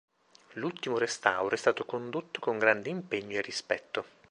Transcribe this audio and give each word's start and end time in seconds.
L'ultimo 0.53 0.97
restauro 0.97 1.53
è 1.53 1.57
stato 1.59 1.85
condotto 1.85 2.39
con 2.39 2.57
grande 2.57 2.89
impegno 2.89 3.37
e 3.37 3.41
rispetto. 3.43 4.03